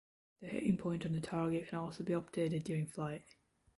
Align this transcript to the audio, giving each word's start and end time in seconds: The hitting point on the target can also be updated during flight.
The 0.39 0.47
hitting 0.47 0.77
point 0.77 1.05
on 1.05 1.11
the 1.11 1.19
target 1.21 1.67
can 1.67 1.77
also 1.77 2.03
be 2.03 2.13
updated 2.13 2.63
during 2.63 2.87
flight. 2.87 3.23